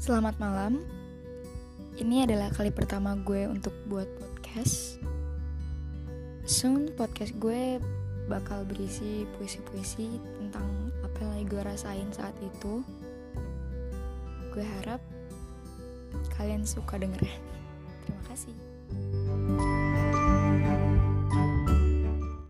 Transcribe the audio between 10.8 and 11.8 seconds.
apa yang lagi gue